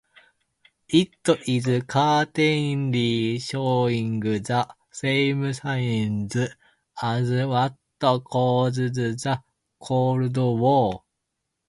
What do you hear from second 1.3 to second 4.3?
is certainly showing